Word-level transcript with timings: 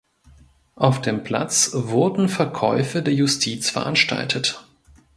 Auf 0.77 0.99
dem 1.01 1.23
Platz 1.23 1.73
wurden 1.75 2.27
Verkäufe 2.27 3.03
der 3.03 3.13
Justiz 3.13 3.69
veranstaltet. 3.69 4.65